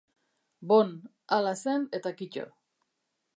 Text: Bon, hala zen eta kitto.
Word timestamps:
Bon, 0.71 0.95
hala 1.37 1.53
zen 1.67 1.87
eta 1.99 2.15
kitto. 2.23 2.47